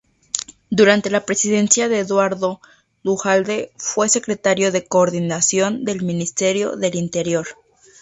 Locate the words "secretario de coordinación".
4.09-5.85